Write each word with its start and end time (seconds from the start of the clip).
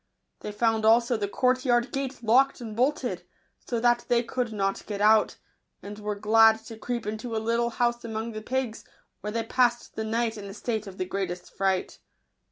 They 0.39 0.51
found 0.51 0.83
also 0.83 1.15
the 1.15 1.27
courtyard 1.27 1.91
gate 1.91 2.23
locked 2.23 2.59
and 2.59 2.75
bolted, 2.75 3.21
so 3.59 3.79
that 3.79 4.05
they 4.07 4.23
could 4.23 4.51
not 4.51 4.83
get 4.87 4.99
out, 4.99 5.37
and 5.83 5.99
were 5.99 6.15
glad 6.15 6.57
to 6.65 6.77
creep 6.79 7.05
into 7.05 7.35
a 7.35 7.37
little 7.37 7.69
house 7.69 8.03
among 8.03 8.31
the 8.31 8.41
pigs, 8.41 8.83
where 9.19 9.29
they 9.31 9.43
passed 9.43 9.95
the 9.95 10.03
night 10.03 10.37
in 10.39 10.45
a 10.45 10.55
state 10.55 10.87
of 10.87 10.97
the 10.97 11.05
greatest 11.05 11.55
fright. 11.55 11.99